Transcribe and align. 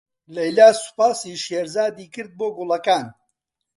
لەیلا 0.35 0.69
سوپاسی 0.81 1.41
شێرزاد 1.45 1.95
کرد 2.13 2.31
بۆ 2.37 2.47
گوڵەکان. 2.57 3.05